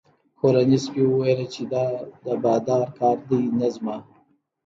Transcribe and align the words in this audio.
کورني 0.39 0.77
سپي 0.85 1.01
وویل 1.07 1.41
چې 1.53 1.63
دا 1.73 1.85
د 2.25 2.27
بادار 2.43 2.85
کار 2.97 3.17
دی 3.29 3.43
نه 3.59 3.67
زما. 3.75 3.97